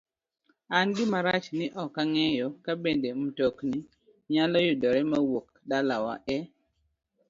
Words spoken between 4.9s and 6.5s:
mawuok dalawa e